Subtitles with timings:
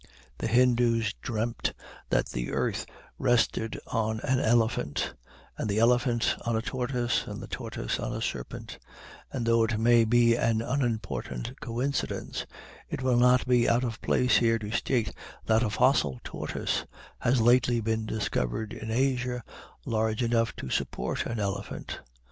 [0.39, 1.75] The Hindoos dreamed
[2.09, 2.87] that the earth
[3.19, 5.13] rested on an elephant,
[5.59, 8.79] and the elephant on a tortoise, and the tortoise on a serpent;
[9.31, 12.47] and though it may be an unimportant coincidence,
[12.89, 15.11] it will not be out of place here to state,
[15.45, 16.85] that a fossil tortoise
[17.19, 19.43] has lately been discovered in Asia
[19.85, 21.99] large enough to support an elephant.